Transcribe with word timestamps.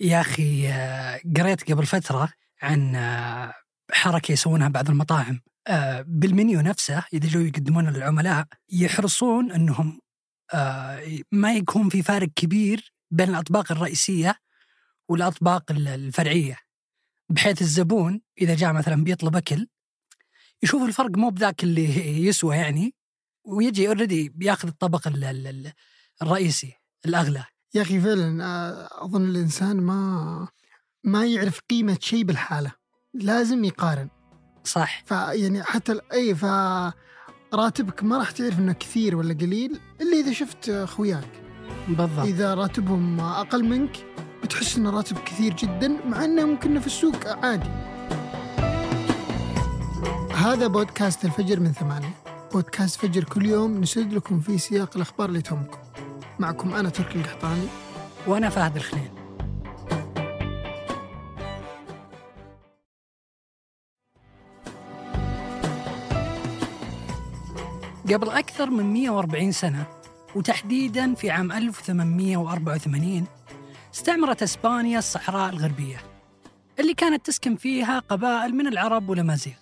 يا 0.00 0.24
آه، 0.68 1.20
قريت 1.36 1.72
قبل 1.72 1.86
فترة 1.86 2.28
عن 2.62 2.94
آه، 2.96 3.54
حركة 3.92 4.32
يسوونها 4.32 4.68
بعض 4.68 4.90
المطاعم. 4.90 5.40
آه، 5.66 6.04
بالمنيو 6.08 6.60
نفسه 6.60 7.04
إذا 7.12 7.28
جو 7.28 7.40
يقدمونه 7.40 7.90
للعملاء 7.90 8.46
يحرصون 8.72 9.52
أنهم 9.52 10.00
آه، 10.54 11.18
ما 11.32 11.54
يكون 11.54 11.88
في 11.88 12.02
فارق 12.02 12.28
كبير 12.36 12.92
بين 13.10 13.28
الأطباق 13.28 13.72
الرئيسية 13.72 14.36
والأطباق 15.08 15.72
ال- 15.72 15.88
الفرعية. 15.88 16.58
بحيث 17.28 17.62
الزبون 17.62 18.20
إذا 18.40 18.54
جاء 18.54 18.72
مثلا 18.72 19.04
بيطلب 19.04 19.36
أكل 19.36 19.66
يشوف 20.62 20.82
الفرق 20.82 21.10
مو 21.16 21.28
بذاك 21.30 21.64
اللي 21.64 22.26
يسوى 22.26 22.56
يعني 22.56 22.94
ويجي 23.44 23.88
already 23.88 24.28
بياخذ 24.28 24.68
الطبق 24.68 25.08
ال- 25.08 25.24
ال- 25.24 25.46
ال- 25.46 25.72
الرئيسي 26.22 26.72
الأغلى. 27.06 27.44
يا 27.76 27.82
أخي 27.82 28.00
فعلا 28.00 28.44
آه، 28.44 29.04
أظن 29.04 29.24
الإنسان 29.24 29.76
ما 29.80 30.48
ما 31.04 31.26
يعرف 31.26 31.60
قيمة 31.70 31.98
شيء 32.00 32.24
بالحالة 32.24 32.72
لازم 33.14 33.64
يقارن. 33.64 34.08
صح. 34.64 35.04
فيعني 35.04 35.62
حتى 35.62 36.00
اي 36.12 36.34
ف 36.34 36.44
راتبك 37.54 38.04
ما 38.04 38.18
راح 38.18 38.30
تعرف 38.30 38.58
إنه 38.58 38.72
كثير 38.72 39.16
ولا 39.16 39.34
قليل 39.34 39.80
إلا 40.00 40.16
إذا 40.16 40.32
شفت 40.32 40.68
أخوياك. 40.68 41.42
بالضبط. 41.88 42.26
إذا 42.26 42.54
راتبهم 42.54 43.20
أقل 43.20 43.64
منك 43.64 44.06
بتحس 44.42 44.76
إن 44.76 44.86
راتب 44.86 45.18
كثير 45.18 45.54
جدا 45.54 45.88
مع 45.88 46.24
إنه 46.24 46.44
ممكن 46.44 46.80
في 46.80 46.86
السوق 46.86 47.28
عادي. 47.28 47.70
هذا 50.34 50.66
بودكاست 50.66 51.24
الفجر 51.24 51.60
من 51.60 51.72
ثمانية. 51.72 52.14
بودكاست 52.52 53.00
فجر 53.00 53.24
كل 53.24 53.46
يوم 53.46 53.80
نسرد 53.80 54.12
لكم 54.12 54.40
فيه 54.40 54.56
سياق 54.56 54.96
الأخبار 54.96 55.28
اللي 55.28 55.42
تهمكم. 55.42 55.85
معكم 56.38 56.74
أنا 56.74 56.88
تركي 56.88 57.18
القحطاني. 57.18 57.66
وأنا 58.26 58.48
فهد 58.48 58.76
الخنين 58.76 59.10
قبل 68.14 68.30
أكثر 68.30 68.70
من 68.70 68.92
140 68.92 69.52
سنة 69.52 69.86
وتحديدا 70.34 71.14
في 71.14 71.30
عام 71.30 71.52
1884 71.52 73.26
استعمرت 73.94 74.42
إسبانيا 74.42 74.98
الصحراء 74.98 75.50
الغربية 75.50 75.96
اللي 76.80 76.94
كانت 76.94 77.26
تسكن 77.26 77.56
فيها 77.56 77.98
قبائل 77.98 78.54
من 78.54 78.66
العرب 78.66 79.08
والأمازيغ 79.08 79.54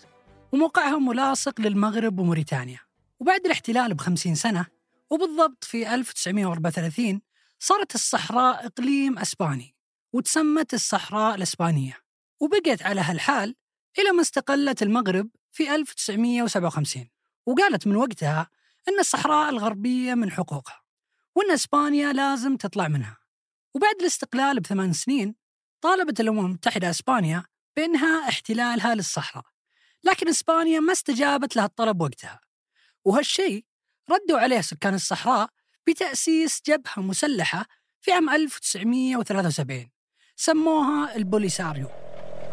وموقعها 0.52 0.98
ملاصق 0.98 1.60
للمغرب 1.60 2.18
وموريتانيا. 2.18 2.78
وبعد 3.20 3.40
الاحتلال 3.44 3.94
بخمسين 3.94 4.34
سنة 4.34 4.66
وبالضبط 5.14 5.64
في 5.64 5.94
1934 5.94 7.20
صارت 7.58 7.94
الصحراء 7.94 8.66
إقليم 8.66 9.18
أسباني 9.18 9.76
وتسمت 10.12 10.74
الصحراء 10.74 11.34
الإسبانية 11.34 11.98
وبقت 12.40 12.82
على 12.82 13.00
هالحال 13.00 13.56
إلى 13.98 14.12
ما 14.12 14.20
استقلت 14.22 14.82
المغرب 14.82 15.30
في 15.52 15.74
1957 15.74 17.08
وقالت 17.46 17.86
من 17.86 17.96
وقتها 17.96 18.50
أن 18.88 19.00
الصحراء 19.00 19.50
الغربية 19.50 20.14
من 20.14 20.30
حقوقها 20.30 20.82
وأن 21.34 21.50
إسبانيا 21.50 22.12
لازم 22.12 22.56
تطلع 22.56 22.88
منها. 22.88 23.18
وبعد 23.74 23.94
الاستقلال 24.00 24.60
بثمان 24.60 24.92
سنين 24.92 25.34
طالبت 25.80 26.20
الأمم 26.20 26.46
المتحدة 26.46 26.90
إسبانيا 26.90 27.44
بإنهاء 27.76 28.28
احتلالها 28.28 28.94
للصحراء 28.94 29.44
لكن 30.04 30.28
إسبانيا 30.28 30.80
ما 30.80 30.92
استجابت 30.92 31.56
لها 31.56 31.64
الطلب 31.64 32.00
وقتها. 32.00 32.40
وهالشيء 33.04 33.64
ردوا 34.10 34.38
عليه 34.38 34.60
سكان 34.60 34.94
الصحراء 34.94 35.48
بتأسيس 35.86 36.62
جبهة 36.66 37.02
مسلحة 37.02 37.66
في 38.00 38.12
عام 38.12 38.30
1973 38.30 39.90
سموها 40.36 41.16
البوليساريو. 41.16 41.88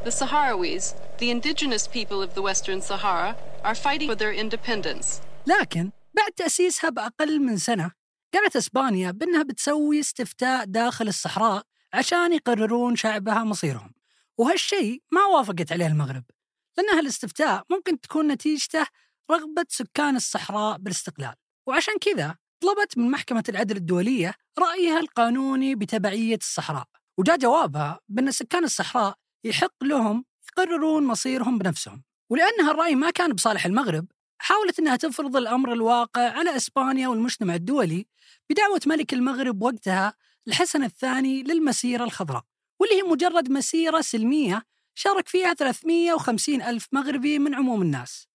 The 0.06 0.12
Sahrawis, 0.12 0.96
the 1.20 1.30
indigenous 1.30 1.88
people 1.88 2.22
of 2.24 2.34
the 2.34 2.42
Western 2.42 2.82
Sahara, 2.82 3.36
are 3.64 3.76
fighting 3.76 4.10
for 4.10 4.16
their 4.16 4.34
independence. 4.34 5.22
لكن 5.48 5.92
بعد 6.14 6.32
تأسيسها 6.32 6.90
بأقل 6.90 7.40
من 7.40 7.58
سنة 7.58 7.92
قالت 8.34 8.56
إسبانيا 8.56 9.12
بأنها 9.12 9.44
بتسوي 9.44 10.00
استفتاء 10.00 10.66
داخل 10.66 11.08
الصحراء 11.08 11.64
عشان 11.94 12.34
يقررون 12.34 12.96
شعبها 12.96 13.44
مصيرهم. 13.44 13.94
وهالشيء 14.38 15.04
ما 15.12 15.26
وافقت 15.26 15.72
عليه 15.72 15.88
المغرب 15.88 16.24
لأن 16.78 16.90
هالاستفتاء 16.90 17.64
ممكن 17.70 18.02
تكون 18.02 18.28
نتيجته 18.28 18.86
رغبة 19.32 19.66
سكان 19.70 20.16
الصحراء 20.16 20.78
بالاستقلال. 20.78 21.36
وعشان 21.68 21.94
كذا 22.02 22.36
طلبت 22.62 22.98
من 22.98 23.12
محكمة 23.12 23.44
العدل 23.50 23.78
الدولية 23.78 24.34
رأيها 24.60 25.00
القانوني 25.00 25.76
بتبعية 25.76 26.36
الصحراء 26.36 26.86
وجاء 27.18 27.38
جوابها 27.38 28.00
بأن 28.10 28.32
سكان 28.32 28.64
الصحراء 28.64 29.16
يحق 29.44 29.84
لهم 29.84 30.26
يقررون 30.50 31.04
مصيرهم 31.04 31.58
بنفسهم. 31.58 32.04
ولأن 32.30 32.62
هالرأي 32.62 32.96
ما 32.96 33.10
كان 33.12 33.34
بصالح 33.34 33.66
المغرب 33.66 34.06
حاولت 34.42 34.80
أنها 34.80 34.96
تفرض 34.96 35.38
الأمر 35.38 35.74
الواقع 35.74 36.30
على 36.30 36.56
إسبانيا 36.56 37.08
والمجتمع 37.08 37.56
الدولي 37.56 38.06
بدعوة 38.50 38.82
ملك 38.86 39.14
المغرب 39.14 39.64
وقتها 39.64 40.14
الحسن 40.48 40.84
الثاني 40.84 41.44
للمسيرة 41.44 42.04
الخضراء 42.04 42.44
واللي 42.80 42.96
هي 42.96 43.02
مجرد 43.02 43.52
مسيرة 43.52 44.02
سلمية 44.02 44.64
شارك 44.96 45.28
فيها 45.28 45.54
350 45.54 46.62
ألف 46.62 46.88
مغربي 46.92 47.40
من 47.40 47.56
عموم 47.56 47.82
الناس 47.82 48.28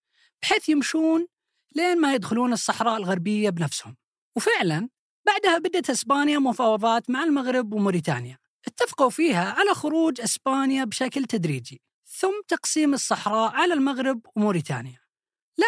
بحيث 0.43 0.69
يمشون 0.69 1.27
لين 1.75 2.01
ما 2.01 2.15
يدخلون 2.15 2.53
الصحراء 2.53 2.97
الغربية 2.97 3.51
بنفسهم. 3.51 3.97
وفعلا 4.37 4.89
بعدها 5.27 5.59
بدأت 5.59 5.91
إسبانيا 5.91 6.39
مفاوضات 6.39 7.11
مع 7.11 7.25
المغرب 7.25 7.73
وموريتانيا. 7.73 8.39
اتفقوا 8.67 9.11
فيها 9.11 9.53
على 9.53 9.75
خروج 9.75 10.21
إسبانيا 10.21 10.85
بشكل 10.85 11.25
تدريجي 11.25 11.83
ثم 12.07 12.43
تقسيم 12.49 12.95
الصحراء 12.95 13.53
على 13.53 13.75
المغرب 13.75 14.21
وموريتانيا. 14.37 14.99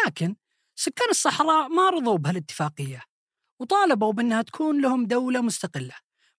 لكن 0.05 0.35
سكان 0.75 1.09
الصحراء 1.09 1.67
ما 1.67 1.89
رضوا 1.89 2.17
بهالاتفاقية 2.17 3.01
وطالبوا 3.59 4.13
بأنها 4.13 4.41
تكون 4.41 4.81
لهم 4.81 5.05
دولة 5.05 5.41
مستقلة 5.41 5.95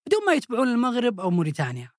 بدون 0.07 0.25
ما 0.27 0.33
يتبعون 0.33 0.69
المغرب 0.69 1.21
أو 1.21 1.31
موريتانيا. 1.31 1.91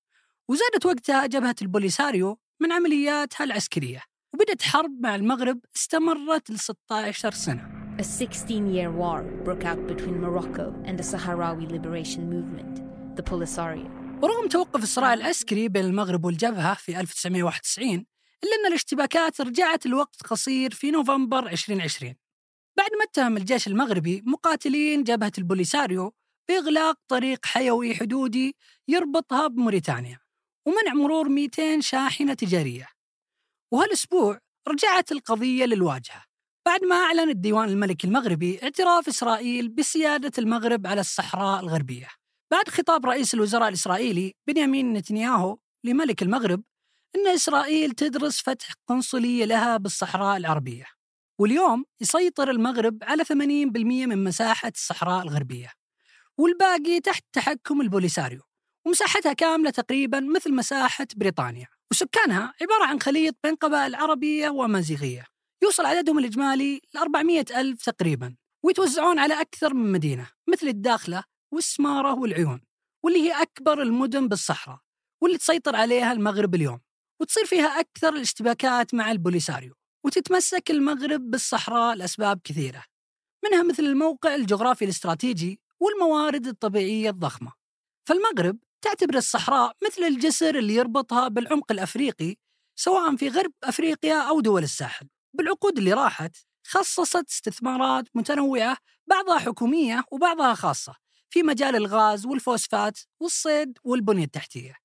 وزادت 0.47 0.85
وقتها 0.85 1.25
جبهة 1.25 1.55
البوليساريو 1.61 2.39
من 2.59 2.71
عملياتها 2.71 3.43
العسكرية. 3.43 4.01
وبدت 4.33 4.61
حرب 4.61 4.99
مع 4.99 5.15
المغرب 5.15 5.59
استمرت 5.75 6.49
ل 6.49 6.59
16 6.59 7.31
سنة. 7.31 7.81
A 7.99 8.03
16 8.03 8.67
year 8.75 8.89
war 8.91 9.21
broke 9.45 9.65
out 9.65 9.87
between 9.87 10.21
Morocco 10.21 10.73
and 10.85 10.97
the 10.97 11.03
Sahrawi 11.03 11.67
liberation 11.71 12.29
movement, 12.29 12.81
the 13.17 13.23
Polisario. 13.23 13.89
ورغم 14.23 14.47
توقف 14.47 14.83
الصراع 14.83 15.13
العسكري 15.13 15.67
بين 15.67 15.85
المغرب 15.85 16.25
والجبهة 16.25 16.73
في 16.73 16.99
1991 16.99 18.05
إلا 18.43 18.55
أن 18.61 18.67
الاشتباكات 18.67 19.41
رجعت 19.41 19.85
لوقت 19.85 20.23
قصير 20.23 20.73
في 20.73 20.91
نوفمبر 20.91 21.47
2020 21.47 22.15
بعد 22.77 22.89
ما 22.99 23.03
اتهم 23.03 23.37
الجيش 23.37 23.67
المغربي 23.67 24.23
مقاتلين 24.25 25.03
جبهة 25.03 25.31
البوليساريو 25.37 26.13
بإغلاق 26.49 26.99
طريق 27.07 27.45
حيوي 27.45 27.95
حدودي 27.95 28.55
يربطها 28.87 29.47
بموريتانيا 29.47 30.19
ومنع 30.65 30.93
مرور 30.93 31.29
200 31.29 31.79
شاحنة 31.79 32.33
تجارية. 32.33 32.87
وهالأسبوع 33.71 34.39
رجعت 34.67 35.11
القضية 35.11 35.65
للواجهة. 35.65 36.23
بعد 36.65 36.83
ما 36.83 36.95
أعلن 36.95 37.29
الديوان 37.29 37.69
الملكي 37.69 38.07
المغربي 38.07 38.59
اعتراف 38.63 39.07
إسرائيل 39.07 39.69
بسيادة 39.69 40.31
المغرب 40.37 40.87
على 40.87 41.01
الصحراء 41.01 41.59
الغربية. 41.59 42.07
بعد 42.51 42.69
خطاب 42.69 43.05
رئيس 43.05 43.33
الوزراء 43.33 43.67
الإسرائيلي 43.69 44.33
بنيامين 44.47 44.93
نتنياهو 44.93 45.57
لملك 45.83 46.21
المغرب 46.21 46.63
أن 47.15 47.27
إسرائيل 47.27 47.91
تدرس 47.91 48.41
فتح 48.41 48.73
قنصلية 48.87 49.45
لها 49.45 49.77
بالصحراء 49.77 50.37
العربية. 50.37 50.85
واليوم 51.39 51.85
يسيطر 52.01 52.49
المغرب 52.51 52.97
على 53.03 53.23
80% 53.23 54.05
من 54.05 54.23
مساحة 54.23 54.71
الصحراء 54.75 55.23
الغربية. 55.23 55.71
والباقي 56.37 56.99
تحت 56.99 57.23
تحكم 57.33 57.81
البوليساريو. 57.81 58.41
ومساحتها 58.85 59.33
كاملة 59.33 59.69
تقريبا 59.69 60.19
مثل 60.19 60.53
مساحة 60.55 61.07
بريطانيا. 61.15 61.67
وسكانها 61.91 62.53
عبارة 62.61 62.85
عن 62.85 63.01
خليط 63.01 63.35
بين 63.43 63.55
قبائل 63.55 63.95
عربية 63.95 64.49
وأمازيغية 64.49 65.25
يوصل 65.63 65.85
عددهم 65.85 66.19
الإجمالي 66.19 66.81
ل 66.93 66.97
400 66.97 67.45
ألف 67.55 67.85
تقريبا 67.89 68.35
ويتوزعون 68.65 69.19
على 69.19 69.41
أكثر 69.41 69.73
من 69.73 69.91
مدينة 69.91 70.29
مثل 70.49 70.67
الداخلة 70.67 71.23
والسمارة 71.53 72.13
والعيون 72.13 72.61
واللي 73.03 73.19
هي 73.19 73.41
أكبر 73.41 73.81
المدن 73.81 74.27
بالصحراء 74.27 74.79
واللي 75.21 75.37
تسيطر 75.37 75.75
عليها 75.75 76.11
المغرب 76.11 76.55
اليوم 76.55 76.79
وتصير 77.21 77.45
فيها 77.45 77.79
أكثر 77.79 78.15
الاشتباكات 78.15 78.93
مع 78.93 79.11
البوليساريو 79.11 79.73
وتتمسك 80.05 80.71
المغرب 80.71 81.31
بالصحراء 81.31 81.95
لأسباب 81.95 82.39
كثيرة 82.43 82.83
منها 83.45 83.63
مثل 83.63 83.83
الموقع 83.83 84.35
الجغرافي 84.35 84.85
الاستراتيجي 84.85 85.59
والموارد 85.79 86.47
الطبيعية 86.47 87.09
الضخمة. 87.09 87.53
فالمغرب 88.07 88.57
تعتبر 88.81 89.17
الصحراء 89.17 89.75
مثل 89.87 90.03
الجسر 90.03 90.57
اللي 90.57 90.75
يربطها 90.75 91.27
بالعمق 91.27 91.71
الأفريقي 91.71 92.35
سواء 92.75 93.15
في 93.15 93.29
غرب 93.29 93.51
أفريقيا 93.63 94.21
أو 94.21 94.41
دول 94.41 94.63
الساحل. 94.63 95.07
بالعقود 95.33 95.77
اللي 95.77 95.93
راحت 95.93 96.35
خصصت 96.67 97.29
استثمارات 97.29 98.05
متنوعة 98.15 98.77
بعضها 99.07 99.39
حكومية 99.39 100.03
وبعضها 100.11 100.53
خاصة 100.53 100.95
في 101.29 101.43
مجال 101.43 101.75
الغاز 101.75 102.25
والفوسفات 102.25 102.99
والصيد 103.19 103.77
والبنية 103.83 104.23
التحتية. 104.23 104.75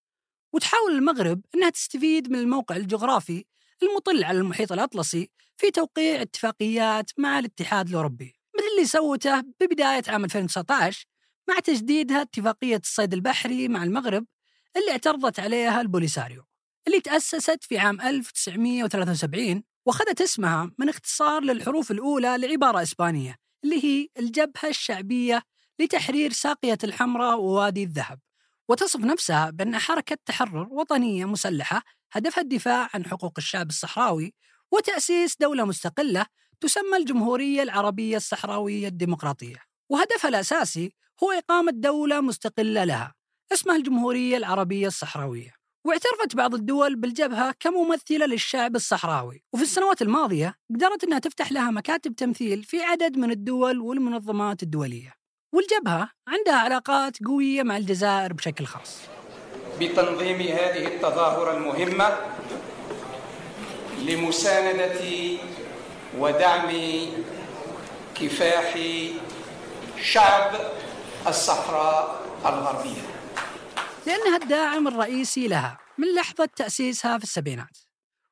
وتحاول 0.53 0.93
المغرب 0.93 1.41
أنها 1.55 1.71
تستفيد 1.71 2.31
من 2.31 2.39
الموقع 2.39 2.77
الجغرافي 2.77 3.45
المطل 3.83 4.25
على 4.25 4.39
المحيط 4.39 4.73
الأطلسي 4.73 5.31
في 5.57 5.71
توقيع 5.71 6.23
اتفاقيات 6.23 7.11
مع 7.19 7.39
الاتحاد 7.39 7.89
الأوروبي 7.89 8.35
مثل 8.57 8.67
اللي 8.77 8.87
سوته 8.87 9.41
ببداية 9.61 10.03
عام 10.09 10.25
2019 10.25 11.07
مع 11.49 11.59
تجديدها 11.59 12.23
اتفاقية 12.23 12.77
الصيد 12.77 13.15
البحري 13.15 13.69
مع 13.69 13.83
المغرب 13.85 14.27
اللي 14.77 14.91
اعترضت 14.91 15.41
عليها 15.41 15.81
البوليساريو 15.81 16.45
اللي 16.87 17.01
تأسست 17.01 17.65
في 17.65 17.79
عام 17.79 18.01
1973 18.01 19.63
وأخذت 19.87 20.21
اسمها 20.21 20.71
من 20.79 20.89
اختصار 20.89 21.43
للحروف 21.43 21.91
الأولى 21.91 22.39
لعبارة 22.39 22.83
إسبانية 22.83 23.37
اللي 23.65 23.85
هي 23.85 24.09
الجبهة 24.19 24.69
الشعبية 24.69 25.43
لتحرير 25.79 26.33
ساقية 26.33 26.79
الحمراء 26.85 27.41
ووادي 27.41 27.83
الذهب 27.83 28.19
وتصف 28.69 29.01
نفسها 29.01 29.51
بأن 29.51 29.79
حركة 29.79 30.19
تحرر 30.27 30.69
وطنية 30.71 31.25
مسلحة 31.25 31.83
هدفها 32.13 32.43
الدفاع 32.43 32.89
عن 32.95 33.05
حقوق 33.05 33.33
الشعب 33.39 33.69
الصحراوي 33.69 34.35
وتأسيس 34.73 35.37
دولة 35.41 35.65
مستقلة 35.65 36.27
تسمى 36.61 36.97
الجمهورية 36.97 37.63
العربية 37.63 38.17
الصحراوية 38.17 38.89
الديمقراطية 38.89 39.57
وهدفها 39.89 40.29
الأساسي 40.29 40.93
هو 41.23 41.31
إقامة 41.33 41.73
دولة 41.73 42.21
مستقلة 42.21 42.85
لها 42.85 43.15
اسمها 43.53 43.77
الجمهورية 43.77 44.37
العربية 44.37 44.87
الصحراوية 44.87 45.55
واعترفت 45.87 46.37
بعض 46.37 46.55
الدول 46.55 46.97
بالجبهة 46.97 47.55
كممثلة 47.61 48.27
للشعب 48.27 48.77
الصحراوي 48.77 49.43
وفي 49.55 49.63
السنوات 49.63 50.03
الماضية 50.03 50.55
قدرت 50.75 51.05
أنها 51.05 51.19
تفتح 51.19 51.53
لها 51.53 51.71
مكاتب 51.71 52.15
تمثيل 52.15 52.65
في 52.65 52.83
عدد 52.83 53.17
من 53.17 53.31
الدول 53.31 53.81
والمنظمات 53.81 54.63
الدولية 54.63 55.15
والجبهة 55.55 56.11
عندها 56.29 56.55
علاقات 56.55 57.17
قوية 57.25 57.63
مع 57.63 57.77
الجزائر 57.77 58.33
بشكل 58.33 58.65
خاص. 58.67 58.99
بتنظيم 59.81 60.41
هذه 60.41 60.87
التظاهرة 60.87 61.57
المهمة 61.57 62.19
لمساندة 63.99 65.01
ودعم 66.19 66.71
كفاح 68.15 68.79
شعب 70.03 70.53
الصحراء 71.29 72.21
الغربية. 72.47 73.03
لأنها 74.07 74.37
الداعم 74.37 74.89
الرئيسي 74.89 75.49
لها 75.49 75.79
من 75.99 76.15
لحظة 76.15 76.49
تأسيسها 76.57 77.19
في 77.19 77.25
السبعينات 77.25 77.79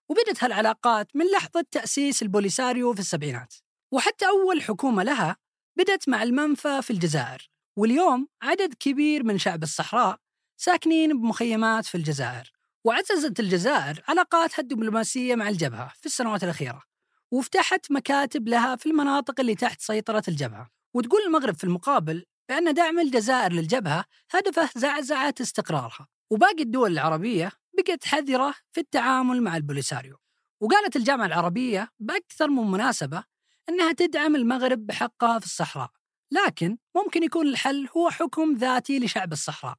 وبدت 0.08 0.44
هالعلاقات 0.44 1.08
من 1.14 1.25
لحظة 1.31 1.64
تأسيس 1.70 2.23
البوليساريو 2.23 2.94
في 2.94 3.00
السبعينات 3.00 3.55
وحتى 3.93 4.26
أول 4.26 4.62
حكومة 4.62 5.02
لها 5.02 5.37
بدت 5.76 6.08
مع 6.08 6.23
المنفى 6.23 6.82
في 6.82 6.91
الجزائر 6.91 7.50
واليوم 7.76 8.29
عدد 8.43 8.75
كبير 8.75 9.25
من 9.25 9.38
شعب 9.38 9.62
الصحراء 9.62 10.19
ساكنين 10.56 11.20
بمخيمات 11.20 11.87
في 11.87 11.94
الجزائر 11.94 12.52
وعززت 12.85 13.41
الجزائر 13.41 14.02
علاقاتها 14.08 14.62
الدبلوماسية 14.62 15.35
مع 15.35 15.49
الجبهة 15.49 15.93
في 16.00 16.06
السنوات 16.06 16.44
الأخيرة 16.44 16.82
وفتحت 17.31 17.93
مكاتب 17.93 18.49
لها 18.49 18.76
في 18.76 18.87
المناطق 18.87 19.41
اللي 19.41 19.55
تحت 19.55 19.81
سيطرة 19.81 20.23
الجبهة 20.29 20.70
وتقول 20.94 21.20
المغرب 21.26 21.55
في 21.55 21.64
المقابل 21.64 22.25
بأن 22.49 22.75
دعم 22.75 22.99
الجزائر 22.99 23.52
للجبهة 23.52 24.05
هدفه 24.31 24.70
زعزعة 24.76 25.35
استقرارها. 25.41 26.08
وباقي 26.31 26.62
الدول 26.62 26.93
العربية 26.93 27.52
بقت 27.79 28.05
حذرة 28.05 28.55
في 28.73 28.81
التعامل 28.81 29.43
مع 29.43 29.56
البوليساريو. 29.56 30.17
وقالت 30.61 30.96
الجامعة 30.96 31.26
العربية 31.26 31.88
بأكثر 31.99 32.49
من 32.49 32.70
مناسبة 32.70 33.25
أنها 33.69 33.93
تدعم 33.93 34.37
المغرب 34.37 34.87
بحقها 34.87 35.38
في 35.38 35.46
الصحراء. 35.46 35.91
لكن 36.31 36.79
ممكن 36.96 37.23
يكون 37.23 37.46
الحل 37.49 37.88
هو 37.96 38.11
حكم 38.11 38.55
ذاتي 38.55 38.99
لشعب 38.99 39.32
الصحراء 39.32 39.75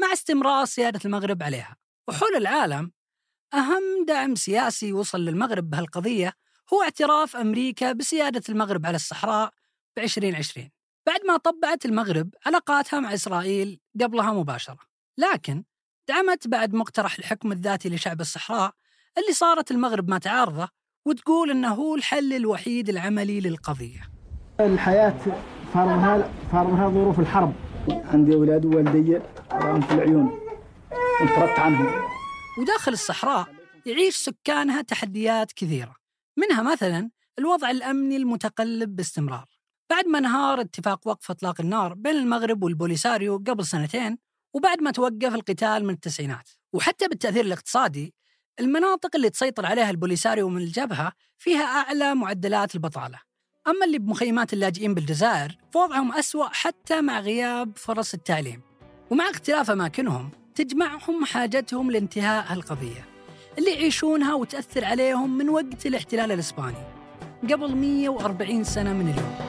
مع 0.00 0.12
استمرار 0.12 0.64
سيادة 0.64 1.00
المغرب 1.04 1.42
عليها. 1.42 1.76
وحول 2.08 2.36
العالم 2.36 2.92
أهم 3.54 4.04
دعم 4.08 4.34
سياسي 4.34 4.92
وصل 4.92 5.20
للمغرب 5.20 5.70
بهالقضية 5.70 6.32
هو 6.72 6.82
اعتراف 6.82 7.36
أمريكا 7.36 7.92
بسيادة 7.92 8.42
المغرب 8.48 8.86
على 8.86 8.96
الصحراء 8.96 9.50
ب 9.96 9.98
2020 9.98 10.70
بعد 11.08 11.20
ما 11.26 11.36
طبعت 11.36 11.84
المغرب 11.84 12.34
علاقاتها 12.46 13.00
مع 13.00 13.14
إسرائيل 13.14 13.80
قبلها 14.00 14.32
مباشرة 14.32 14.78
لكن 15.18 15.64
دعمت 16.08 16.48
بعد 16.48 16.74
مقترح 16.74 17.18
الحكم 17.18 17.52
الذاتي 17.52 17.88
لشعب 17.88 18.20
الصحراء 18.20 18.72
اللي 19.18 19.32
صارت 19.32 19.70
المغرب 19.70 20.10
ما 20.10 20.18
تعارضه 20.18 20.68
وتقول 21.06 21.50
إنه 21.50 21.68
هو 21.68 21.94
الحل 21.94 22.32
الوحيد 22.32 22.88
العملي 22.88 23.40
للقضية. 23.40 24.00
الحياة 24.60 25.14
فارضها 25.74 26.30
فارضها 26.52 26.88
ظروف 26.88 27.20
الحرب 27.20 27.54
عندي 27.90 28.34
أولاد 28.34 28.64
ووالدي 28.64 29.20
راهم 29.52 29.80
في 29.80 29.94
العيون 29.94 30.40
انطردت 31.20 31.58
عنهم. 31.58 31.86
وداخل 32.58 32.92
الصحراء 32.92 33.46
يعيش 33.86 34.16
سكانها 34.16 34.82
تحديات 34.82 35.52
كثيرة 35.52 35.96
منها 36.36 36.62
مثلا 36.72 37.10
الوضع 37.38 37.70
الأمني 37.70 38.16
المتقلب 38.16 38.96
باستمرار. 38.96 39.57
بعد 39.90 40.06
ما 40.06 40.18
انهار 40.18 40.60
اتفاق 40.60 41.08
وقف 41.08 41.30
اطلاق 41.30 41.60
النار 41.60 41.94
بين 41.94 42.16
المغرب 42.16 42.62
والبوليساريو 42.62 43.36
قبل 43.36 43.66
سنتين 43.66 44.18
وبعد 44.54 44.82
ما 44.82 44.90
توقف 44.90 45.34
القتال 45.34 45.84
من 45.84 45.94
التسعينات. 45.94 46.48
وحتى 46.72 47.08
بالتأثير 47.08 47.44
الاقتصادي 47.44 48.14
المناطق 48.60 49.16
اللي 49.16 49.30
تسيطر 49.30 49.66
عليها 49.66 49.90
البوليساريو 49.90 50.48
من 50.48 50.62
الجبهة 50.62 51.12
فيها 51.38 51.64
أعلى 51.64 52.14
معدلات 52.14 52.74
البطالة. 52.74 53.18
أما 53.66 53.86
اللي 53.86 53.98
بمخيمات 53.98 54.52
اللاجئين 54.52 54.94
بالجزائر 54.94 55.56
فوضعهم 55.72 56.12
أسوأ 56.12 56.48
حتى 56.48 57.00
مع 57.00 57.20
غياب 57.20 57.76
فرص 57.76 58.14
التعليم. 58.14 58.60
ومع 59.10 59.30
اختلاف 59.30 59.70
أماكنهم 59.70 60.30
تجمعهم 60.54 61.24
حاجتهم 61.24 61.90
لانتهاء 61.90 62.52
هالقضية 62.52 63.08
اللي 63.58 63.70
يعيشونها 63.70 64.34
وتأثر 64.34 64.84
عليهم 64.84 65.38
من 65.38 65.48
وقت 65.48 65.86
الاحتلال 65.86 66.32
الإسباني. 66.32 66.84
قبل 67.42 67.76
140 67.76 68.64
سنة 68.64 68.92
من 68.92 69.08
اليوم. 69.08 69.47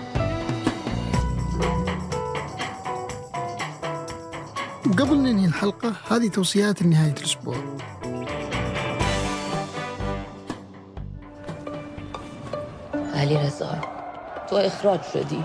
وقبل 5.00 5.18
ننهي 5.18 5.46
الحلقة 5.46 5.96
هذه 6.08 6.28
توصيات 6.28 6.82
لنهاية 6.82 7.14
الأسبوع. 7.14 7.78
علی 12.94 13.38
رضا 13.38 13.82
تو 14.50 14.56
اخراج 14.56 15.00
شدی 15.14 15.44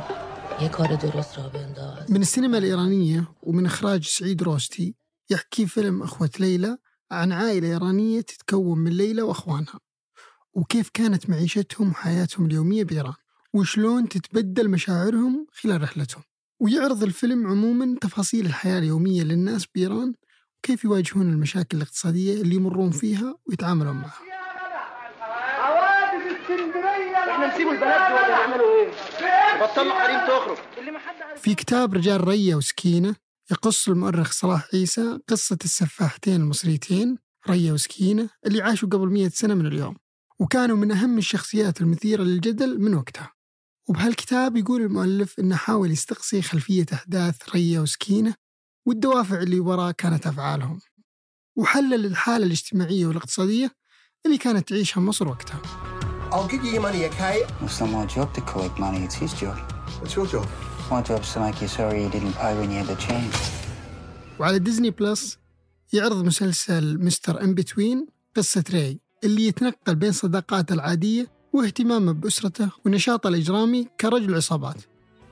یه 0.60 0.68
کار 0.68 0.94
درست 0.94 1.38
را 1.38 1.48
بنداز. 1.48 2.10
من 2.10 2.20
السينما 2.20 2.58
الإيرانية 2.58 3.28
ومن 3.42 3.66
إخراج 3.66 4.04
سعيد 4.04 4.42
روستي 4.42 4.94
يحكي 5.30 5.66
فيلم 5.66 6.02
أخوة 6.02 6.30
ليلى 6.40 6.78
عن 7.10 7.32
عائلة 7.32 7.68
إيرانية 7.68 8.20
تتكون 8.20 8.78
من 8.78 8.92
ليلى 8.92 9.22
وأخوانها 9.22 9.80
وكيف 10.54 10.90
كانت 10.94 11.30
معيشتهم 11.30 11.90
وحياتهم 11.90 12.46
اليومية 12.46 12.84
بإيران 12.84 13.14
وشلون 13.52 14.08
تتبدل 14.08 14.70
مشاعرهم 14.70 15.46
خلال 15.52 15.82
رحلتهم. 15.82 16.22
ويعرض 16.60 17.02
الفيلم 17.02 17.46
عموما 17.46 17.96
تفاصيل 18.00 18.46
الحياة 18.46 18.78
اليومية 18.78 19.22
للناس 19.22 19.66
بإيران 19.74 20.14
وكيف 20.58 20.84
يواجهون 20.84 21.28
المشاكل 21.32 21.76
الاقتصادية 21.76 22.42
اللي 22.42 22.54
يمرون 22.56 22.90
فيها 22.90 23.34
ويتعاملون 23.46 23.96
معها. 23.96 24.20
إحنا 27.30 27.54
نسيب 27.54 27.66
ولا 27.66 27.86
إيه؟ 27.86 28.92
حريم 29.92 30.20
تخرج. 30.28 30.56
في 31.36 31.54
كتاب 31.54 31.94
رجال 31.94 32.28
ريا 32.28 32.56
وسكينة 32.56 33.14
يقص 33.50 33.88
المؤرخ 33.88 34.32
صلاح 34.32 34.68
عيسى 34.74 35.18
قصة 35.28 35.58
السفاحتين 35.64 36.40
المصريتين 36.40 37.18
ريا 37.48 37.72
وسكينة 37.72 38.28
اللي 38.46 38.62
عاشوا 38.62 38.88
قبل 38.88 39.06
مئة 39.08 39.28
سنة 39.28 39.54
من 39.54 39.66
اليوم 39.66 39.96
وكانوا 40.38 40.76
من 40.76 40.92
أهم 40.92 41.18
الشخصيات 41.18 41.80
المثيرة 41.80 42.22
للجدل 42.22 42.80
من 42.80 42.94
وقتها. 42.94 43.32
وبهالكتاب 43.88 44.56
يقول 44.56 44.82
المؤلف 44.82 45.38
إنه 45.38 45.56
حاول 45.56 45.90
يستقصي 45.90 46.42
خلفية 46.42 46.86
أحداث 46.92 47.36
ريا 47.54 47.80
وسكينة 47.80 48.34
والدوافع 48.86 49.42
اللي 49.42 49.60
وراء 49.60 49.92
كانت 49.92 50.26
أفعالهم 50.26 50.80
وحلل 51.56 52.06
الحالة 52.06 52.46
الاجتماعية 52.46 53.06
والاقتصادية 53.06 53.70
اللي 54.26 54.38
كانت 54.38 54.68
تعيشها 54.68 55.00
مصر 55.00 55.28
وقتها 55.28 55.60
I'll 56.32 56.48
give 56.48 56.64
you 56.64 56.72
your 56.76 56.82
money, 56.88 57.04
okay? 57.10 57.36
It's 57.64 57.80
not 57.80 57.90
my 57.98 58.06
job 58.16 58.28
to 58.36 58.40
collect 58.52 58.76
money, 58.86 59.00
it's 59.06 59.14
his 59.14 59.32
job. 59.42 59.56
What's 60.00 60.14
your 60.16 60.26
job? 60.34 60.46
My 60.90 61.00
job's 61.10 61.32
to 61.34 61.40
make 61.44 61.58
you 61.62 61.68
sorry 61.78 61.98
you 62.04 62.10
didn't 62.16 62.34
pay 62.42 62.52
when 62.58 62.70
you 62.72 62.78
had 62.82 62.88
the 62.96 63.00
chance. 63.06 63.36
وعلى 64.38 64.58
ديزني 64.58 64.90
بلس 64.90 65.38
يعرض 65.92 66.24
مسلسل 66.24 67.04
مستر 67.04 67.40
ان 67.40 67.54
بتوين 67.54 68.06
قصة 68.36 68.64
راي 68.72 69.00
اللي 69.24 69.46
يتنقل 69.46 69.94
بين 69.94 70.12
صداقاته 70.12 70.72
العادية 70.72 71.30
واهتمامه 71.54 72.12
بأسرته 72.12 72.68
ونشاطه 72.86 73.28
الإجرامي 73.28 73.88
كرجل 74.00 74.34
عصابات. 74.34 74.76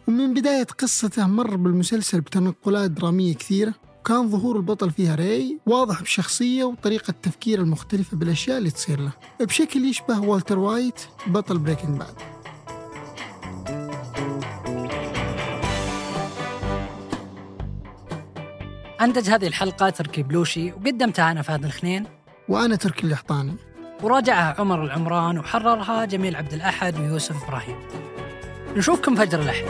ومن 0.08 0.34
بداية 0.34 0.64
قصته 0.64 1.26
مر 1.26 1.56
بالمسلسل 1.56 2.20
بتنقلات 2.20 2.90
درامية 2.90 3.34
كثيرة. 3.34 3.74
وكان 4.00 4.30
ظهور 4.30 4.56
البطل 4.56 4.90
فيها 4.90 5.14
راي 5.14 5.58
واضح 5.66 6.02
بشخصية 6.02 6.64
وطريقة 6.64 7.14
تفكير 7.22 7.60
المختلفة 7.60 8.16
بالأشياء 8.16 8.58
اللي 8.58 8.70
تصير 8.70 9.00
له. 9.00 9.12
بشكل 9.40 9.84
يشبه 9.84 10.20
والتر 10.20 10.58
وايت 10.58 11.00
بطل 11.26 11.58
بريكنج 11.58 11.98
باد. 11.98 12.14
أنتج 19.00 19.30
هذه 19.30 19.46
الحلقة 19.46 19.90
تركي 19.90 20.22
البلوشي 20.22 20.72
وقدمتها 20.72 21.30
أنا 21.30 21.42
فهد 21.42 21.64
الخنين. 21.64 22.06
وأنا 22.48 22.76
تركي 22.76 23.06
القحطاني 23.06 23.56
وراجعها 24.02 24.54
عمر 24.58 24.84
العمران 24.84 25.38
وحررها 25.38 26.04
جميل 26.04 26.36
عبد 26.36 26.52
الأحد 26.52 27.00
ويوسف 27.00 27.44
إبراهيم. 27.44 27.76
نشوفكم 28.76 29.14
فجر 29.14 29.40
الأحد. 29.40 29.64